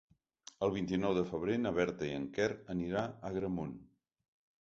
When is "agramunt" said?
3.31-3.77